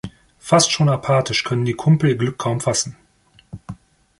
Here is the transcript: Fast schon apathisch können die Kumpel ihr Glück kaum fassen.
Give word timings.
Fast 0.39 0.71
schon 0.71 0.89
apathisch 0.89 1.43
können 1.43 1.63
die 1.63 1.75
Kumpel 1.75 2.09
ihr 2.09 2.17
Glück 2.17 2.39
kaum 2.39 2.59
fassen. 2.59 2.97